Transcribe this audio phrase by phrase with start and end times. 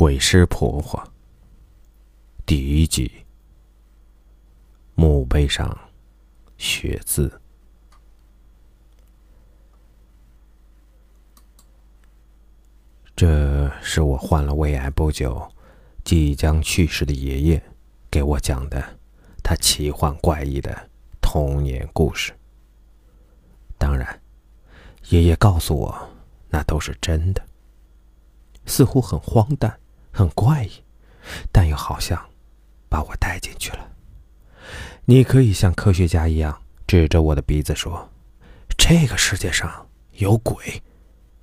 [0.00, 1.12] 鬼师婆婆
[2.46, 3.12] 第一集。
[4.94, 5.78] 墓碑上
[6.56, 7.38] 血字，
[13.14, 15.46] 这是我患了胃癌不久、
[16.02, 17.62] 即将去世的爷爷
[18.10, 18.82] 给我讲的
[19.42, 20.88] 他奇幻怪异的
[21.20, 22.32] 童年故事。
[23.76, 24.18] 当然，
[25.10, 26.10] 爷爷告诉我
[26.48, 27.46] 那都是真的，
[28.64, 29.78] 似乎很荒诞。
[30.20, 30.70] 很怪异，
[31.50, 32.22] 但又好像
[32.90, 33.90] 把我带进去了。
[35.06, 38.06] 你可以像科学家一样指着我的鼻子说
[38.76, 40.82] ：“这个世界上有鬼，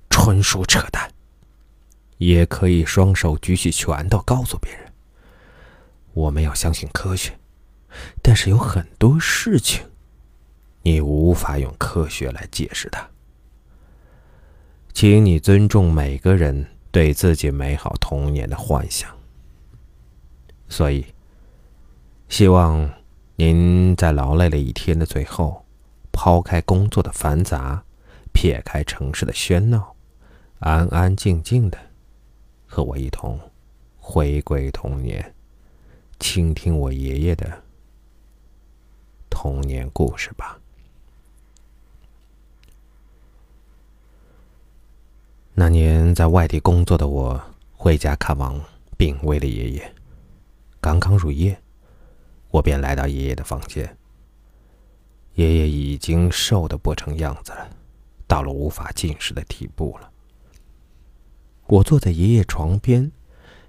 [0.08, 1.10] 纯属扯淡。”
[2.18, 4.92] 也可以双手举起拳头告诉别人
[6.14, 7.36] ：“我们要相信科学。”
[8.22, 9.84] 但是有很多事情，
[10.82, 13.08] 你无法用科学来解释它。
[14.92, 16.77] 请你尊重每个人。
[16.90, 19.10] 对自己美好童年的幻想，
[20.68, 21.04] 所以
[22.28, 22.90] 希望
[23.36, 25.64] 您在劳累了一天的最后，
[26.10, 27.84] 抛开工作的繁杂，
[28.32, 29.94] 撇开城市的喧闹，
[30.60, 31.78] 安安静静的
[32.66, 33.38] 和我一同
[33.98, 35.34] 回归童年，
[36.18, 37.62] 倾听我爷爷的
[39.30, 40.57] 童年故事吧。
[45.60, 47.42] 那年在外地工作的我，
[47.74, 48.60] 回家看望
[48.96, 49.92] 病危的爷爷。
[50.80, 51.60] 刚刚入夜，
[52.50, 53.96] 我便来到爷爷的房间。
[55.34, 57.68] 爷爷已经瘦得不成样子了，
[58.28, 60.08] 到了无法进食的地步了。
[61.66, 63.10] 我坐在爷爷床边，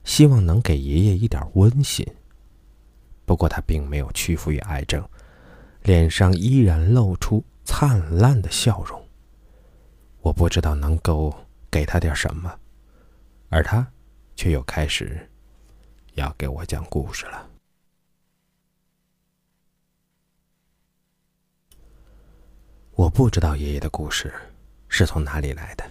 [0.03, 2.05] 希望能给爷爷一点温馨。
[3.25, 5.03] 不过他并没有屈服于癌症，
[5.81, 9.03] 脸上依然露出灿烂的笑容。
[10.21, 11.33] 我不知道能够。
[11.71, 12.59] 给他点什么，
[13.49, 13.85] 而他
[14.35, 15.29] 却又开始
[16.13, 17.49] 要给我讲故事了。
[22.93, 24.33] 我不知道爷爷的故事
[24.89, 25.89] 是从哪里来的，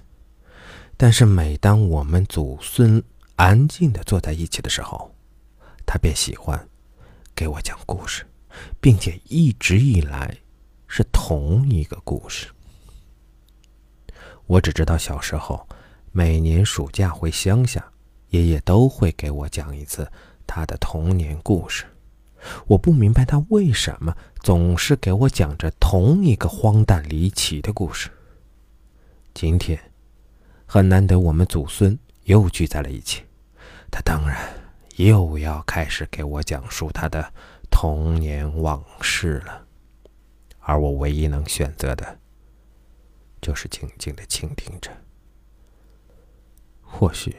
[0.96, 3.02] 但是每当我们祖孙
[3.36, 5.14] 安静的坐在一起的时候，
[5.86, 6.68] 他便喜欢
[7.34, 8.26] 给我讲故事，
[8.78, 10.36] 并且一直以来
[10.86, 12.48] 是同一个故事。
[14.48, 15.68] 我只知道小时候，
[16.10, 17.84] 每年暑假回乡下，
[18.30, 20.10] 爷爷都会给我讲一次
[20.46, 21.84] 他的童年故事。
[22.66, 28.08] 我不明白他为什么总是给我讲着同一个荒诞离奇的故事。
[29.34, 29.78] 今天，
[30.64, 33.24] 很难得我们祖孙又聚在了一起，
[33.90, 34.38] 他当然
[34.96, 37.30] 又要开始给我讲述他的
[37.70, 39.66] 童年往事了，
[40.60, 42.18] 而我唯一能选择的。
[43.40, 44.90] 就是静静的倾听着。
[46.82, 47.36] 或许，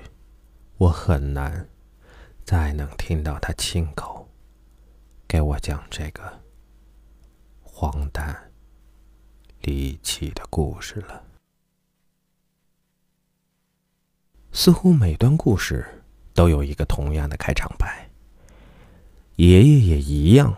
[0.78, 1.68] 我很难
[2.46, 4.30] 再能听到他亲口
[5.28, 6.42] 给我讲这个
[7.62, 8.52] 荒诞
[9.62, 11.24] 离奇的故事了。
[14.52, 18.10] 似乎每段故事都有一个同样的开场白，
[19.36, 20.58] 爷爷也一样，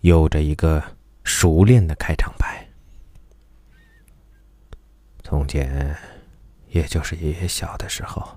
[0.00, 2.69] 有着一个熟练的开场白。
[5.30, 5.96] 从前，
[6.70, 8.36] 也就是爷爷小的时候，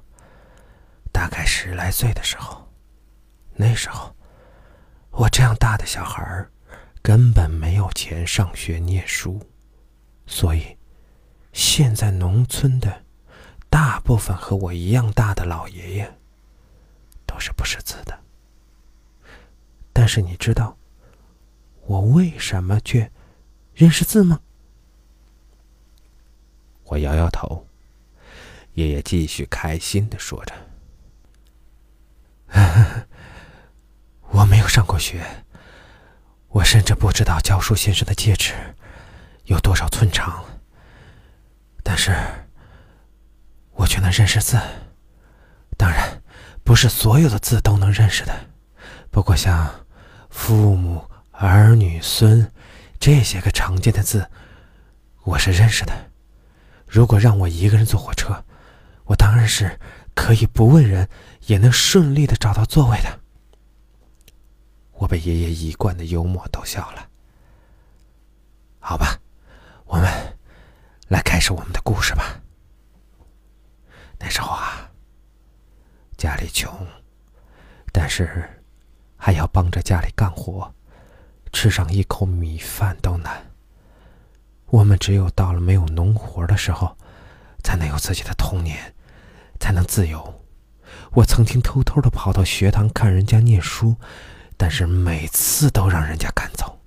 [1.12, 2.72] 大概十来岁的时候，
[3.56, 4.16] 那时候，
[5.10, 6.52] 我这样大的小孩儿，
[7.02, 9.42] 根本没有钱上学念书，
[10.28, 10.78] 所以，
[11.52, 13.04] 现在农村的
[13.72, 16.18] 大部分和我一样大的老爷爷，
[17.26, 18.20] 都是不识字的。
[19.92, 20.78] 但是你知道，
[21.88, 23.12] 我为什么却
[23.74, 24.40] 认识字吗？
[26.94, 27.68] 我摇摇头，
[28.74, 30.54] 爷爷继续开心的说着
[34.30, 35.26] ：“我没有上过学，
[36.50, 38.54] 我甚至不知道教书先生的戒尺
[39.46, 40.46] 有多少寸长，
[41.82, 42.16] 但是，
[43.72, 44.60] 我却能认识字。
[45.76, 46.22] 当然，
[46.64, 48.50] 不是所有的字都能认识的，
[49.10, 49.84] 不过像
[50.30, 52.52] 父母、儿女、孙
[53.00, 54.30] 这些个常见的字，
[55.24, 55.92] 我是认识的。”
[56.94, 58.46] 如果让我一个人坐火车，
[59.06, 59.80] 我当然是
[60.14, 61.10] 可以不问人
[61.48, 63.20] 也能顺利的找到座位的。
[64.92, 67.10] 我被爷爷一贯的幽默逗笑了。
[68.80, 69.20] 好吧，
[69.86, 70.38] 我们
[71.08, 72.40] 来开始我们的故事吧。
[74.20, 74.88] 那时候啊，
[76.16, 76.72] 家里穷，
[77.92, 78.48] 但是
[79.18, 80.72] 还要帮着家里干活，
[81.52, 83.53] 吃上一口米饭都难。
[84.68, 86.98] 我们只有到了没有农活的时候，
[87.64, 88.94] 才能有自己的童年，
[89.60, 90.42] 才能自由。
[91.14, 93.96] 我曾经偷偷的跑到学堂看人家念书，
[94.58, 96.80] 但是每次都让人家赶走，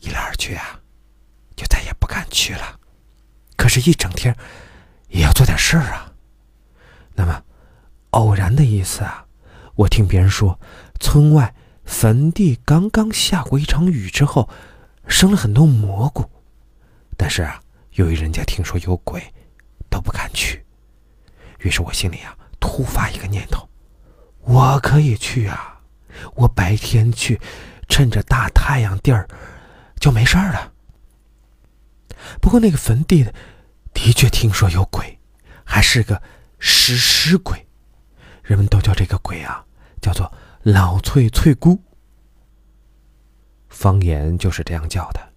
[0.00, 0.80] 一来二去啊，
[1.56, 2.80] 就再也不敢去了。
[3.56, 4.36] 可是，一整天
[5.08, 6.12] 也要做点事儿啊。
[7.14, 7.42] 那么，
[8.10, 9.26] 偶然的一次啊，
[9.76, 10.58] 我听别人说，
[10.98, 11.54] 村外
[11.84, 14.48] 坟地刚刚下过一场雨之后，
[15.06, 16.28] 生了很多蘑菇。
[17.22, 19.22] 但是啊，由于人家听说有鬼，
[19.88, 20.60] 都不敢去。
[21.60, 23.68] 于是我心里啊，突发一个念头：
[24.40, 25.80] 我可以去啊！
[26.34, 27.40] 我白天去，
[27.88, 29.28] 趁着大太阳地儿，
[30.00, 30.72] 就没事儿了。
[32.40, 33.32] 不过那个坟地的，
[33.94, 35.16] 的确听说有鬼，
[35.62, 36.20] 还是个
[36.58, 37.64] 食尸鬼。
[38.42, 39.64] 人们都叫这个鬼啊，
[40.00, 40.28] 叫做
[40.64, 41.80] 老翠翠姑。
[43.68, 45.31] 方言就是这样叫的，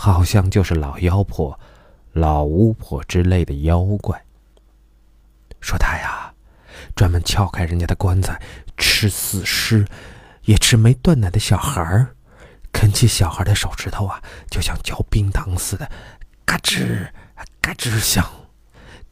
[0.00, 1.58] 好像就是老妖婆、
[2.12, 4.24] 老巫婆之类的妖怪。
[5.60, 6.32] 说他呀，
[6.94, 8.40] 专门撬开人家的棺材，
[8.76, 9.84] 吃死尸，
[10.44, 12.14] 也吃没断奶的小孩儿，
[12.70, 15.90] 啃起小孩的手指头啊，就像嚼冰糖似的，
[16.44, 17.08] 嘎吱
[17.60, 18.24] 嘎吱响，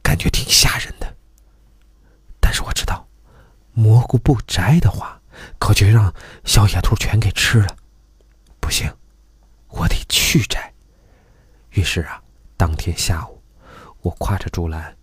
[0.01, 1.15] 感觉挺吓人的。
[2.39, 3.05] 但是我知道，
[3.73, 5.21] 蘑菇不摘的话，
[5.59, 6.13] 可就让
[6.45, 7.75] 小野兔全给吃了。
[8.61, 8.89] 不行，
[9.67, 10.73] 我得去摘。
[11.77, 12.19] 于是啊，
[12.57, 13.39] 当天下午，
[14.01, 14.97] 我挎着竹篮。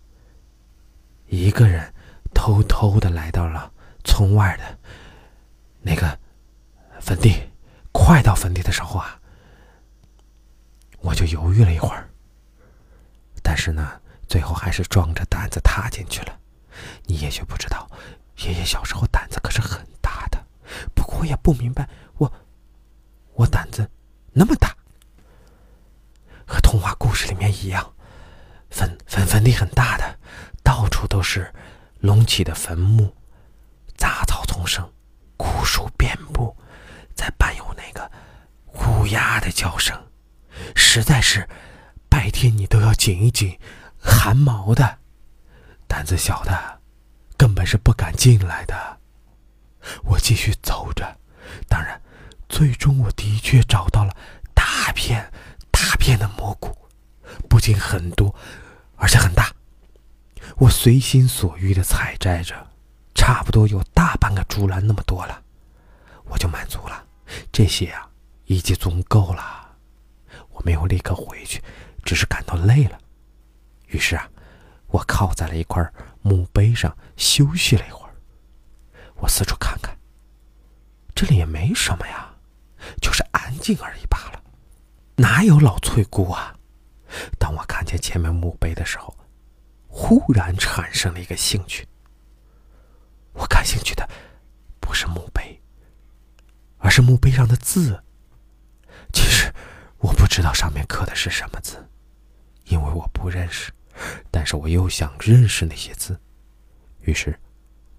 [1.27, 1.93] 一个人
[2.33, 3.71] 偷偷的来到了
[4.03, 4.77] 村外的
[5.81, 6.19] 那个
[6.99, 7.49] 坟地，
[7.93, 9.17] 快到坟地的时候啊，
[10.99, 12.09] 我就犹豫了一会儿。
[13.41, 16.37] 但是呢，最后还是壮着胆子踏进去了。
[17.05, 17.89] 你也许不知道，
[18.39, 20.45] 爷爷小时候胆子可是很大的。
[20.93, 21.87] 不过我也不明白，
[22.17, 22.29] 我
[23.35, 23.89] 我胆子
[24.33, 24.75] 那么大，
[26.75, 27.93] 童话故事里面一样，
[28.69, 30.19] 坟坟坟地很大的。
[30.61, 31.49] 到处都是
[32.01, 33.15] 隆起的坟墓，
[33.95, 34.85] 杂草丛生，
[35.37, 36.53] 枯树遍布，
[37.15, 38.11] 再伴有那个
[38.73, 39.97] 乌鸦的叫声，
[40.75, 41.47] 实在是
[42.09, 43.57] 白天你都要紧一紧
[43.97, 44.99] 汗毛的。
[45.87, 46.81] 胆子小的
[47.37, 48.97] 根本是不敢进来的。
[50.03, 51.17] 我继续走着，
[51.69, 52.01] 当然，
[52.49, 54.13] 最终我的确找到了
[54.53, 55.31] 大片
[55.95, 56.75] 大片的蘑菇，
[57.47, 58.35] 不仅很多，
[58.97, 59.49] 而且很大。
[60.57, 62.53] 我随心所欲的采摘着，
[63.13, 65.41] 差不多有大半个竹篮那么多了，
[66.25, 67.01] 我就满足了。
[67.49, 68.09] 这些啊，
[68.43, 69.73] 已经足够了。
[70.49, 71.63] 我没有立刻回去，
[72.03, 72.99] 只是感到累了。
[73.87, 74.29] 于是啊，
[74.87, 75.81] 我靠在了一块
[76.21, 78.13] 墓碑上休息了一会儿。
[79.15, 79.97] 我四处看看，
[81.15, 82.35] 这里也没什么呀，
[83.01, 84.24] 就是安静而已吧。
[85.17, 86.55] 哪有老翠姑啊？
[87.37, 89.15] 当我看见前面墓碑的时候。
[89.97, 91.87] 忽然产生了一个兴趣。
[93.31, 94.05] 我感兴趣的
[94.77, 95.61] 不是墓碑，
[96.79, 98.03] 而是墓碑上的字。
[99.13, 99.53] 其实
[99.99, 101.87] 我不知道上面刻的是什么字，
[102.65, 103.71] 因为我不认识。
[104.29, 106.19] 但是我又想认识那些字，
[106.99, 107.39] 于是，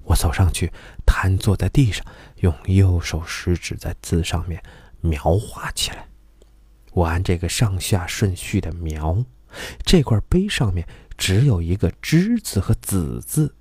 [0.03, 0.71] 我走上去，
[1.07, 2.05] 瘫坐在地上，
[2.41, 4.63] 用右手食指在字上面
[5.01, 6.07] 描画起来。
[6.97, 9.23] 我按这个上下顺序的描，
[9.85, 10.89] 这块碑上面。
[11.19, 13.55] 只有一个“之”字和“子”字，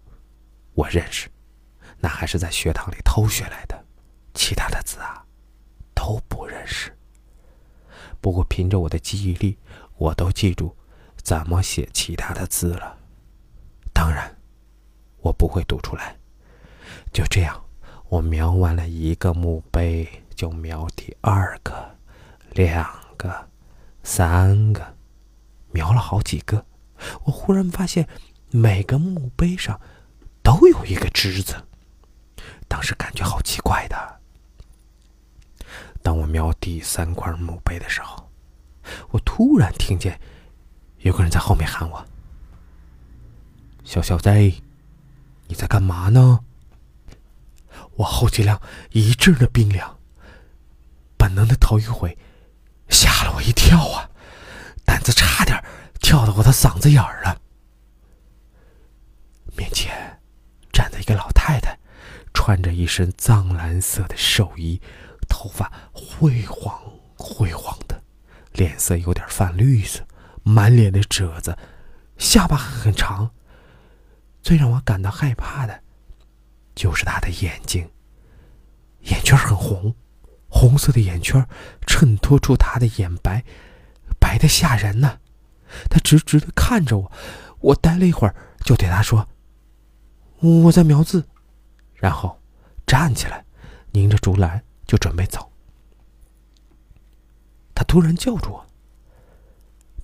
[0.74, 1.30] 我认识，
[2.00, 3.86] 那还是在学堂里偷学来的。
[4.34, 5.26] 其他的字啊，
[5.94, 6.94] 都不认识。
[8.20, 9.58] 不过凭着我的记忆力，
[9.98, 10.76] 我都记住
[11.24, 12.98] 怎么写其他的字了。
[13.94, 14.38] 当然，
[15.22, 16.18] 我不会读出来。
[17.14, 17.66] 就这样，
[18.10, 21.98] 我描完了一个墓碑，就描第二个、
[22.52, 23.50] 两个、
[24.04, 24.96] 三个，
[25.72, 26.66] 瞄了好几个。
[27.24, 28.08] 我忽然发现，
[28.52, 29.80] 每个墓碑上
[30.42, 31.56] 都有一个“之”字，
[32.68, 34.22] 当时感觉好奇怪的。
[36.02, 38.30] 当我瞄第三块墓碑的时候，
[39.10, 40.20] 我突然听见
[41.00, 42.06] 有个人在后面喊我
[43.84, 44.32] ：“小小子，
[45.48, 46.42] 你在干嘛呢？”
[47.98, 49.98] 我后脊梁一阵的冰凉，
[51.18, 52.18] 本能的头一回，
[52.90, 54.10] 吓了我一跳啊，
[54.86, 55.64] 胆子差点。
[56.02, 57.42] 跳到我的嗓子眼儿了。
[59.58, 60.22] 面前
[60.72, 61.80] 站着一个老太太，
[62.32, 64.80] 穿着一身藏蓝色的寿衣，
[65.28, 66.80] 头发灰黄
[67.18, 68.00] 灰黄的，
[68.54, 70.06] 脸色有点泛绿色，
[70.44, 71.58] 满脸的褶子，
[72.20, 73.32] 下巴很长。
[74.44, 75.82] 最让我感到害怕的，
[76.76, 77.90] 就是她的眼睛，
[79.06, 79.96] 眼圈很红，
[80.58, 81.46] 红色的眼圈
[81.86, 83.44] 衬托出他的眼白，
[84.22, 85.20] 白的吓人呢。
[85.90, 87.12] 他直直的看着我，
[87.60, 88.34] 我呆了一会儿，
[88.64, 89.28] 就对他说
[90.40, 91.26] ：“我在描字。”
[91.96, 92.42] 然后
[92.88, 93.44] 站起来，
[93.92, 95.52] 拧着竹篮就准备走。
[97.76, 98.66] 他突然叫住我：“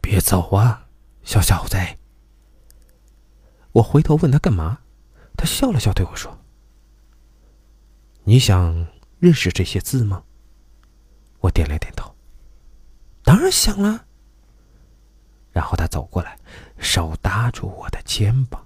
[0.04, 0.88] 别走啊，
[1.24, 1.78] 小小子！”
[3.72, 4.80] 我回头问他干嘛，
[5.38, 6.44] 他笑了笑对我说
[8.26, 8.88] ：“你想
[9.20, 10.24] 认识这些字吗？”
[11.42, 12.16] 我点了点头。
[13.24, 14.06] 当然想了。
[15.52, 16.40] 然后他走过来，
[16.78, 18.66] 手搭住我的肩膀。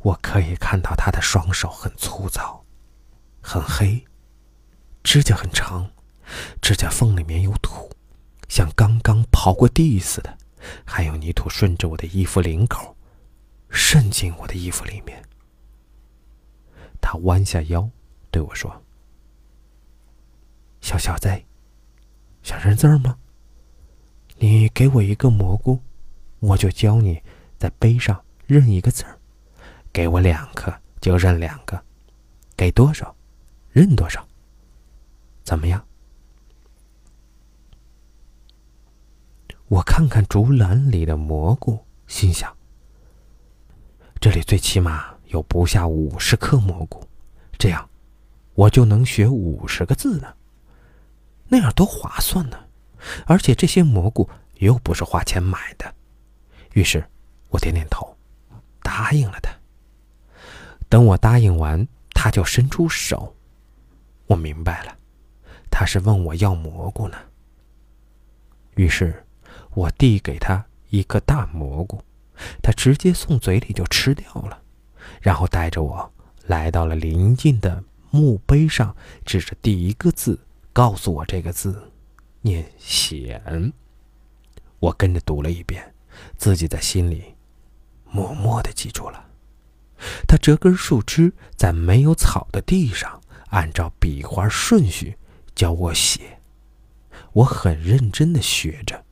[0.00, 2.62] 我可以看到他的双手很粗糙，
[3.40, 4.04] 很黑，
[5.02, 5.90] 指甲很长，
[6.60, 7.90] 指甲缝里面有土，
[8.46, 10.36] 像刚刚刨过地似的，
[10.84, 12.94] 还有泥土顺着我的衣服领口，
[13.70, 15.22] 渗进我的衣服里面。
[17.00, 17.88] 他弯下腰
[18.30, 18.84] 对我说
[20.82, 21.42] ：“小小子，
[22.42, 23.16] 想认字儿吗？
[24.38, 25.80] 你给我一个蘑菇，
[26.38, 27.22] 我就教你
[27.58, 29.18] 在碑上认一个字儿。”
[29.92, 31.76] 给我两个，就认两个；
[32.56, 33.14] 给多少，
[33.72, 34.24] 认多少。
[35.42, 35.84] 怎么样？
[39.66, 42.56] 我看看竹篮里的蘑菇，心想：
[44.20, 47.04] 这里最起码有不下五十颗蘑菇，
[47.58, 47.90] 这样
[48.54, 50.32] 我就能学五十个字呢。
[51.50, 52.58] 那样多划算呢！
[53.26, 55.94] 而且这些蘑菇又不是花钱买的。
[56.74, 57.04] 于是，
[57.48, 58.16] 我点点头，
[58.82, 59.50] 答应了他。
[60.88, 63.34] 等我答应完，他就伸出手。
[64.26, 64.96] 我明白了，
[65.70, 67.16] 他是问我要蘑菇呢。
[68.76, 69.26] 于是，
[69.74, 72.00] 我递给他一个大蘑菇，
[72.62, 74.62] 他直接送嘴里就吃掉了，
[75.20, 76.12] 然后带着我
[76.46, 80.38] 来到了临近的墓碑上，指着第一个字，
[80.72, 81.92] 告诉我这个字
[82.42, 83.72] 念“显”。
[84.78, 85.94] 我跟着读了一遍，
[86.36, 87.34] 自己在心里
[88.04, 89.28] 默默的记住了。
[90.26, 95.18] 他折根树枝，在没有草的地上，按照笔画顺序
[95.54, 96.40] 教我写。
[97.32, 99.04] 我很认真的学着。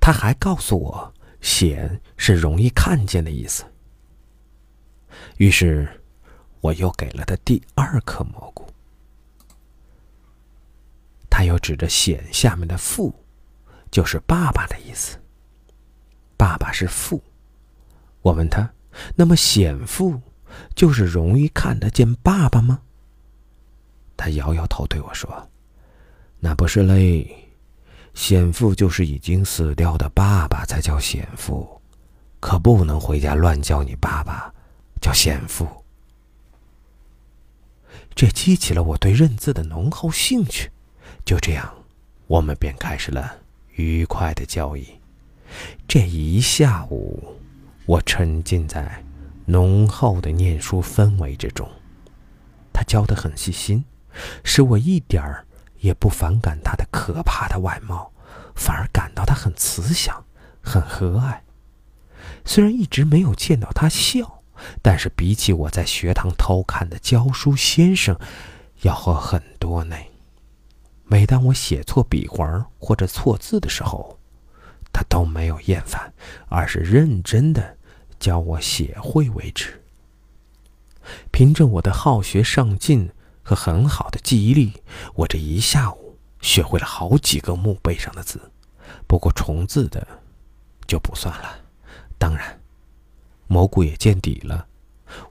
[0.00, 3.64] 他还告诉我，“显”是容易看见的意思。
[5.38, 6.00] 于是，
[6.60, 8.69] 我又给了他第二颗蘑菇。
[11.30, 13.14] 他又指着“显”下面的“父”，
[13.90, 15.16] 就是爸爸的意思。
[16.36, 17.22] 爸爸是父。
[18.20, 18.68] 我问他。
[19.14, 20.20] 那么显父
[20.74, 22.80] 就是容易看得见爸爸吗？
[24.16, 25.48] 他摇摇头对我说
[26.40, 27.48] ：“那不是嘞，
[28.14, 31.80] 显父就是已经死掉的爸爸才叫显父，
[32.40, 34.52] 可不能回家乱叫你爸爸
[35.00, 35.68] 叫显父。”
[38.16, 40.68] 这激起了我对认字的浓厚兴趣。
[41.24, 41.72] 就这样，
[42.26, 43.36] 我们便开始了
[43.74, 44.86] 愉快的交易。
[45.88, 47.36] 这一下午。
[47.86, 49.02] 我沉浸在
[49.46, 51.68] 浓厚的念书氛围之中，
[52.72, 53.84] 他教的很细心，
[54.44, 55.44] 使我一点儿
[55.80, 58.12] 也不反感他的可怕的外貌，
[58.54, 60.24] 反而感到他很慈祥，
[60.62, 61.40] 很和蔼。
[62.44, 64.44] 虽然一直没有见到他笑，
[64.80, 68.16] 但是比起我在学堂偷看的教书先生，
[68.82, 69.96] 要好很多呢。
[71.10, 74.16] 每当我写错笔画或者错字的时候，
[74.92, 76.14] 他都没有厌烦，
[76.48, 77.76] 而是认真的。
[78.20, 79.82] 教我写会为止。
[81.32, 83.10] 凭着我的好学上进
[83.42, 84.74] 和很好的记忆力，
[85.14, 88.52] 我这一下午学会了好几个墓碑上的字。
[89.08, 90.06] 不过重字的
[90.86, 91.58] 就不算了。
[92.18, 92.60] 当然，
[93.48, 94.66] 蘑菇也见底了。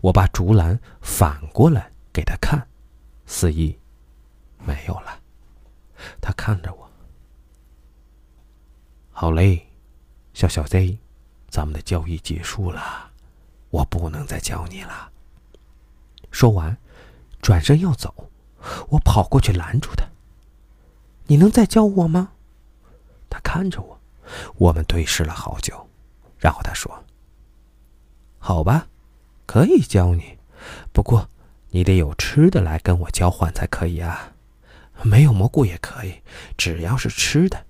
[0.01, 2.67] 我把竹篮反过来给他看，
[3.27, 3.77] 肆意
[4.65, 5.18] 没有了。
[6.21, 6.89] 他看着我，
[9.11, 9.67] 好嘞，
[10.33, 10.99] 小小 Z。
[11.51, 13.09] 咱们的交易结束了，
[13.71, 15.11] 我不能再教你了。
[16.29, 16.77] 说完，
[17.41, 18.29] 转身要走，
[18.89, 20.05] 我跑过去拦住他。
[21.25, 22.33] 你能再教我吗？
[23.31, 23.99] 他看着我，
[24.57, 25.89] 我们对视了好久，
[26.37, 27.03] 然后他说
[28.37, 28.87] ：“好吧，
[29.47, 30.37] 可以教你，
[30.93, 31.27] 不过
[31.69, 34.33] 你得有吃的来跟我交换才可以啊。
[35.03, 36.21] 没有蘑菇也可以，
[36.57, 37.65] 只要是吃的。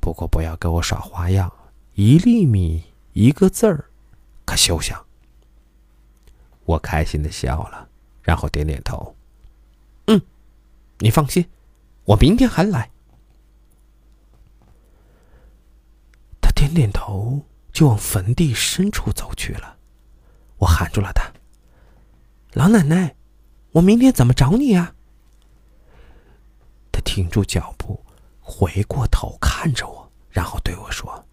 [0.00, 1.52] 不过不要给我耍花样，
[1.94, 3.84] 一粒米。”一个字儿，
[4.44, 5.06] 可休想！
[6.64, 7.88] 我开心的笑了，
[8.22, 9.14] 然后点点头。
[10.08, 10.20] 嗯，
[10.98, 11.48] 你放心，
[12.06, 12.90] 我明天还来。
[16.40, 17.40] 他点点头，
[17.72, 19.76] 就往坟地深处走去了。
[20.56, 21.30] 我喊住了他
[22.54, 23.14] ：“老奶奶，
[23.70, 24.96] 我明天怎么找你呀？”
[27.04, 28.04] 停住脚步，
[28.40, 31.24] 回过头看着我，然后对我说。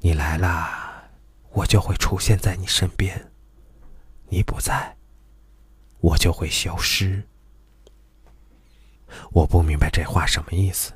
[0.00, 1.08] 你来了，
[1.52, 3.16] 我就会出现在你身边；
[4.28, 4.96] 你不在，
[6.00, 7.26] 我就会消失。
[9.30, 10.92] 我不明白这话什么意思，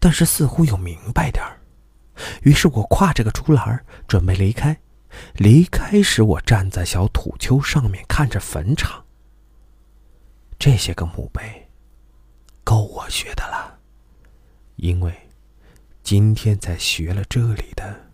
[0.00, 1.60] 但是似乎又明白点儿。
[2.42, 4.76] 于是我挎着个竹篮准备离开。
[5.34, 9.04] 离开时，我站在小土丘上面看着坟场。
[10.58, 11.69] 这些个墓碑，
[12.64, 13.78] 够我学的了，
[14.76, 15.28] 因为
[16.02, 18.10] 今天才学了这里的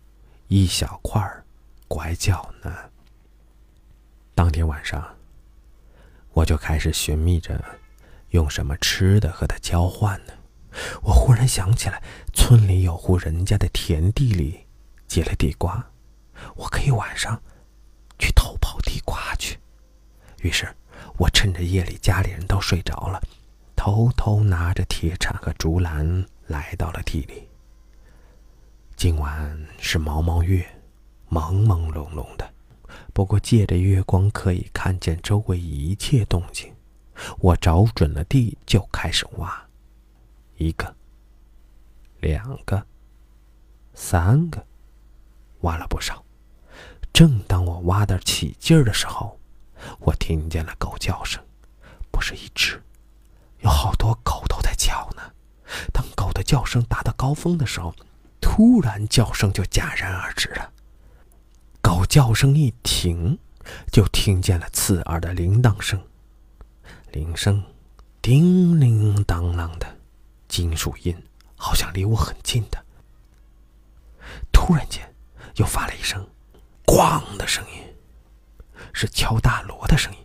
[0.49, 1.23] 一小块
[1.89, 2.75] 拐角呢。
[4.35, 5.17] 当天晚上，
[6.33, 7.63] 我就开始寻觅着。
[8.31, 10.33] 用什么吃的和他交换呢？
[11.03, 12.03] 我忽然想起来，
[12.35, 14.67] 村里有户人家的田地里
[15.07, 15.91] 结了地瓜，
[16.57, 17.41] 我可以晚上
[18.19, 19.59] 去偷跑地瓜去。
[20.41, 20.69] 于是，
[21.17, 23.23] 我趁着夜里家里人都睡着了，
[23.87, 27.49] 偷偷拿着铁铲和竹篮来到了地里。
[28.97, 30.67] 今晚是毛毛月，
[31.31, 32.53] 朦朦胧胧的，
[33.13, 36.75] 不过借着月光可以看见周围一切动静。
[37.39, 39.69] 我找准了地，就开始挖。
[40.57, 40.97] 一个，
[42.19, 42.85] 两个，
[43.95, 44.67] 三个，
[45.61, 46.25] 挖了不少。
[47.13, 49.39] 正当我挖得起劲儿的时候，
[50.01, 51.41] 我听见了狗叫声，
[52.11, 52.83] 不是一只，
[53.61, 55.23] 有好多狗都在叫呢。
[55.93, 57.95] 当狗的叫声达到高峰的时候，
[58.41, 60.73] 突然叫声就戛然而止了。
[61.81, 63.39] 狗叫声一停，
[63.93, 66.01] 就听见了刺耳的铃铛声。
[67.13, 67.63] 铃声，
[68.21, 69.99] 叮铃当啷的，
[70.49, 71.17] 金属音，
[71.57, 72.85] 好像离我很近的。
[74.53, 75.15] 突然间，
[75.57, 76.29] 又发了一声
[76.85, 77.83] “咣”的声音，
[78.93, 80.19] 是敲大锣的声音。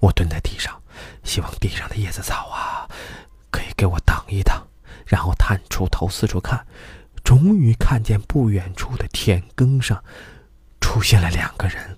[0.00, 0.79] 我蹲在地上，
[1.22, 2.88] 希望地上的叶子草啊，
[3.50, 4.66] 可以给我挡一挡，
[5.06, 6.66] 然后探出头四处看。
[7.22, 10.02] 终于看见不远处的田埂上，
[10.80, 11.96] 出现了两个人。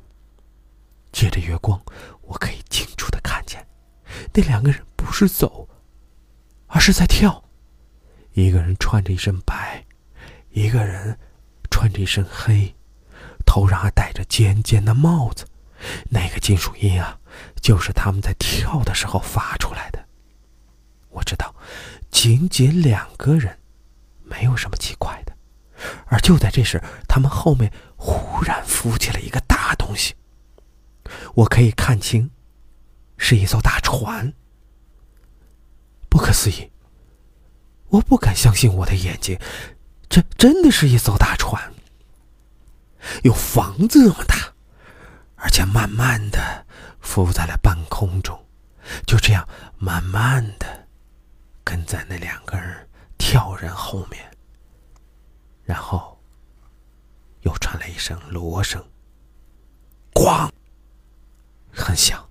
[1.12, 1.80] 借着月光，
[2.22, 3.66] 我可以清楚的看见，
[4.34, 5.68] 那两个人不是走，
[6.66, 7.44] 而是在跳。
[8.32, 9.84] 一个人穿着一身白，
[10.50, 11.18] 一个人
[11.70, 12.74] 穿着一身黑，
[13.46, 15.46] 头上还戴着尖尖的帽子。
[16.10, 17.18] 那个金属音啊，
[17.60, 20.04] 就是他们在跳的时候发出来的。
[21.10, 21.54] 我知道，
[22.10, 23.58] 仅仅两个人，
[24.24, 25.32] 没有什么奇怪的。
[26.06, 30.14] 而就在这时，他们后面忽然浮起了一个大东西。
[31.34, 32.30] 我可以看清，
[33.18, 34.32] 是一艘大船。
[36.08, 36.70] 不可思议！
[37.88, 39.38] 我不敢相信我的眼睛，
[40.08, 41.74] 这真的是一艘大船，
[43.22, 44.54] 有房子这么大，
[45.36, 46.66] 而且慢慢的
[47.02, 48.46] 浮在了半空中，
[49.06, 50.88] 就这样慢慢的
[51.62, 52.88] 跟在那两个人
[53.18, 54.34] 跳人后面，
[55.64, 56.18] 然后
[57.42, 58.82] 又传来一声锣声，
[60.14, 60.50] 咣！
[61.70, 62.26] 很响。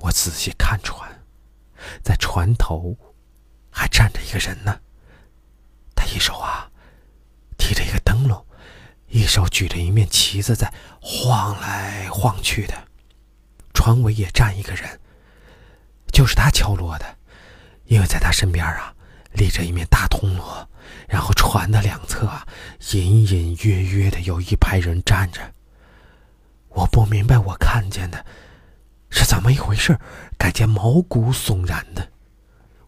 [0.00, 1.24] 我仔细看船，
[2.02, 2.96] 在船头
[3.70, 4.80] 还站着一个人呢。
[5.94, 6.70] 他一手啊，
[9.08, 12.74] 一手举着一面旗子，在晃来晃去的。
[13.72, 14.98] 船尾也站一个人，
[16.12, 17.16] 就是他敲锣的，
[17.84, 18.94] 因为在他身边啊
[19.32, 20.68] 立着一面大铜锣，
[21.08, 22.46] 然后船的两侧啊
[22.92, 25.40] 隐隐约约的有一排人站着。
[26.70, 28.24] 我不明白，我看见的
[29.10, 29.98] 是怎么一回事，
[30.36, 32.10] 感觉毛骨悚然的。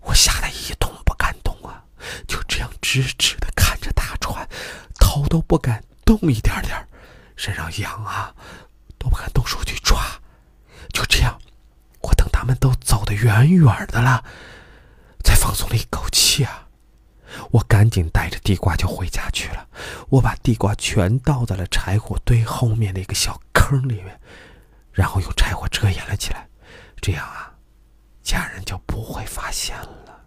[0.01, 1.85] 我吓得一动不敢动啊，
[2.27, 4.49] 就这样直直的看着大船，
[4.99, 6.89] 头都不敢动一点点，
[7.37, 8.35] 身上痒啊，
[8.99, 10.01] 都不敢动手去抓。
[10.91, 11.39] 就这样，
[12.01, 14.25] 我等他们都走得远远的了，
[15.23, 16.69] 才放松了一口气啊。
[17.51, 19.69] 我赶紧带着地瓜就回家去了。
[20.09, 24.19] 我把地瓜全倒在了柴火堆后面的一个小坑里面，
[24.91, 26.49] 然后用柴火遮掩了起来。
[27.03, 27.53] 这样啊，
[28.23, 30.25] 家人就不会发现了。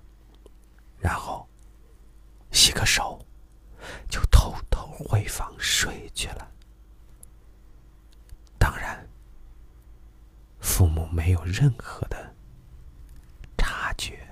[1.00, 1.50] 然后
[2.52, 3.26] 洗个手，
[4.10, 6.48] 就偷偷回房睡去了。
[8.58, 9.08] 当然
[10.60, 12.36] 父母没有任何的
[13.58, 14.31] 察觉。